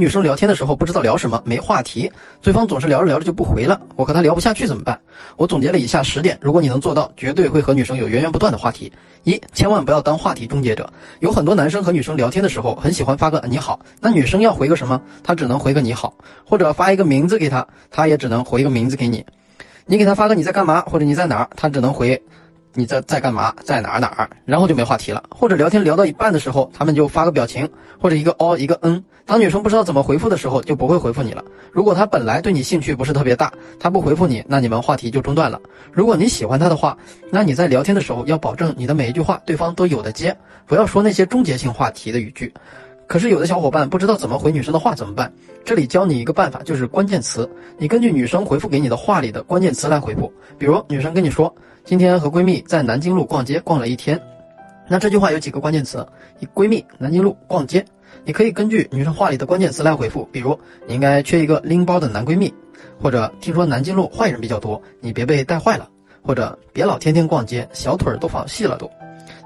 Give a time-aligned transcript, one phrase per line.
[0.00, 2.10] 女生聊天的时候不知道聊什么，没话题，
[2.40, 4.98] 对方总是聊着聊着就不回了，我和她聊不下去怎么办？
[5.36, 8.90] 我总结了以下十点，如果你能做到，绝对会和女生有源源不断的话题。
[9.24, 10.90] 一，千万不要当话题终结者。
[11.18, 14.98] 有很多男生和女生聊天的时候，很喜欢发个你好，那女生要回个什么？
[15.22, 16.14] 他只能回个你好，
[16.46, 19.22] 或者发一个名字给他，他也只能回一个名字给你。
[19.84, 22.22] 你给他发个你在干嘛或者你在哪儿，他只能回。
[22.74, 23.52] 你在在干嘛？
[23.64, 24.30] 在哪儿哪儿？
[24.44, 25.22] 然后就没话题了。
[25.30, 27.68] 或者聊天聊到一半的时候，他们就发个表情，
[28.00, 29.02] 或者一个哦一个嗯。
[29.26, 31.44] 当女生不知道怎么回复的时候，就不会回复你了。
[31.72, 35.60] 如果他本来对你兴趣不是特别大，他不回复你，那你们话题就中断了。
[35.92, 36.96] 如果你喜欢他的话，
[37.30, 42.52] 那你在聊天的时候要保证你的每一句话对方都有的接，不要说那些终结性话题的语句。
[43.10, 45.32] 可是有的小伙伴不知道怎么回女生的话怎么办？
[45.64, 47.50] 这里教你一个办法，就是关键词。
[47.76, 50.32] 你根据女生回复给你的话里的关键词来回复。
[50.56, 51.52] 比如女生跟你说。
[51.82, 54.20] 今天和闺蜜在南京路逛街，逛了一天。
[54.86, 56.06] 那这句话有几个关键词？
[56.38, 57.84] 你闺蜜南京路逛街，
[58.24, 60.28] 你可以根据女生话里的关键词来回复。
[60.30, 60.56] 比如，
[60.86, 62.54] 你应该缺一个拎包的男闺蜜，
[63.02, 65.88] 或者听说南京路坏人比较多，你别被带坏了，
[66.22, 68.88] 或者别老天天逛街，小腿都放细了都。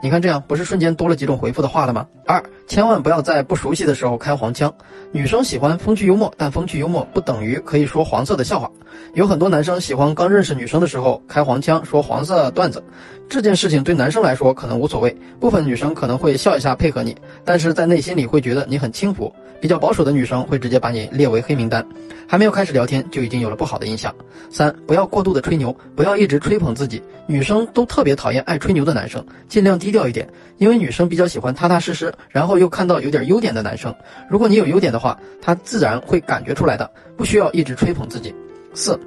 [0.05, 2.07] 你看这样不是瞬间多了几种回复的话了吗？
[2.27, 4.71] 二，千万不要在不熟悉的时候开黄腔。
[5.13, 8.71] 女生喜欢风趣幽默，但风趣幽默不等于可以说黄色的笑话。
[9.15, 12.85] 有很多男生喜欢刚认识女生的时候开黄腔，说黄色段子。
[13.31, 19.35] 这件事情对男生来说可能无所谓，部分女生可能会笑一下配合你，但是在内心里会觉得你很轻浮。
[19.59, 21.83] 比较保守的女生会直接把你列为黑名单，
[22.29, 24.15] 还没有开始聊天就已经有了不好的印象。
[24.51, 27.03] 三，不要过度的吹牛，不要一直吹捧自己。
[27.27, 30.29] 女生都特别讨厌爱吹牛的男生，尽量低掉一点，
[30.59, 33.95] 因为女生比较喜欢踏踏实实，然后又看到有点优点的男生。
[34.29, 38.35] 如果你有优点的话，他自然会感觉出来的，不需要一直吹捧自己。
[38.75, 38.99] 四。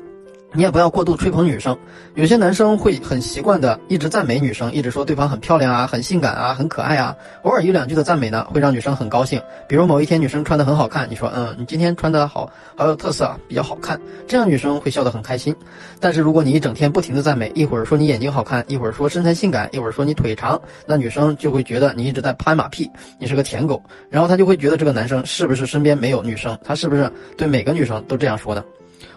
[0.58, 1.78] 你也不要过度吹捧女生，
[2.16, 7.16] 有些男生会很习惯的一直赞美女生，一直说对方很漂亮啊、很性感啊、很可爱啊。
[7.44, 9.40] 偶尔一两句的赞美呢，会让女生很高兴。
[9.68, 15.56] 比如某一天女生穿的很好看，你说嗯，你今天穿的好好有特色啊，比较好看，这样女生会笑得很开心。
[16.00, 23.80] 但是如果你一整天不停的赞美，一会儿说你眼睛好看，一会儿说身材性感，一会儿说你腿长，那女生就会觉得你一直在拍马屁，你是个舔狗，
[24.10, 27.08] 然后她就会觉得这个男生是不是身边没有女生，他是不是
[27.38, 28.66] 对每个女生都这样说的？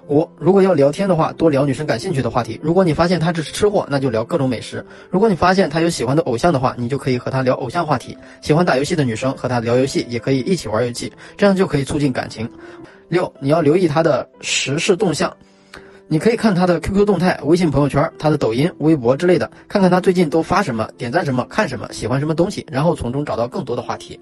[0.09, 2.59] 五，如果要聊天的话，多聊女生感兴趣的话题。
[2.63, 4.85] 如果你发现她只是吃货，那就聊各种美食。
[5.09, 8.17] 如果你发现她有喜欢的偶像的话，你就可以和她聊偶像话题。
[8.41, 12.51] 喜欢打游戏的女生和她聊游戏，也可以一起玩游戏，这样就可以促进感情。
[13.09, 15.35] 六，你要留意她的时事动向，
[16.09, 24.19] 你可以看他的 QQ 动态、微信朋友圈、他的抖音、微博之类的，看看他最近都发什么、点赞什么、看什么、喜欢什么东西，然后从中找到更多的话题。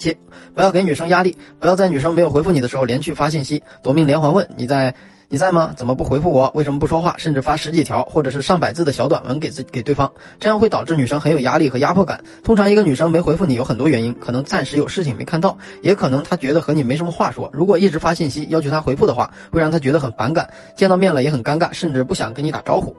[0.00, 0.16] 七，
[0.54, 4.92] 不要给女生压力，不要在女生没有回复你的时候连续发信息，夺命连环问你在
[5.32, 5.72] 你在吗？
[5.76, 6.50] 怎么不回复我？
[6.56, 7.14] 为什么不说话？
[7.16, 10.10] 甚至发十几条或者是上百字的小短文给自给对方，
[10.40, 12.24] 这样会导致女生很有压力和压迫感。
[12.42, 17.48] 通常一个女生没回复你有很多原因，可能暂时有事情没看到，也可能她觉得和你没什么话说。
[17.52, 22.96] 如果一直发信息要求她回复的话，会让她觉得很反感，见到面了也很尴尬，甚至不想跟你打招呼。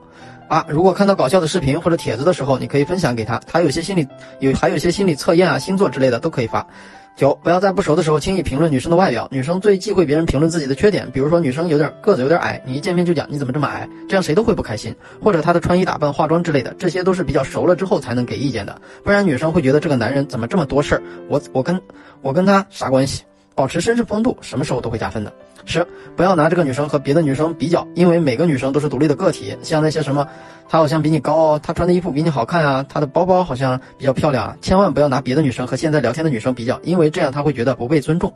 [0.48, 4.08] 八，如果看到搞笑的视频或者帖子的时候，你可以分享给她，她有些心理
[4.40, 6.66] 有还有些心理测验啊、星座之类的都可以发。
[7.14, 9.28] 九，不要在不熟的时候轻易评论女生的外表。
[9.30, 14.94] 女生最忌讳别人评论自己的缺点，比如说女生有点个子有点矮，你一见面就讲你怎么这么矮，这样谁都会不开心。
[15.22, 21.80] 或者她的穿衣打扮、化妆之类的，这些都是比较熟了之后才能给意见的，不然女生会觉得这个男人怎么这么多事儿，我我跟
[22.22, 23.22] 我跟他啥关系？
[23.54, 25.32] 保持绅士风度，什么时候都会加分的。
[25.64, 25.86] 十，
[26.16, 29.56] 不要拿这个女生和别的女生比较，因为每个女生都是独立的个体。
[29.62, 30.26] 像那些什么，
[30.68, 38.32] 她好像比你高哦，她穿的衣服比你好看啊，她的包包好像比较漂亮啊，千万不要拿别的女生和现在聊天的女生比较，因为这样她会觉得不被尊重。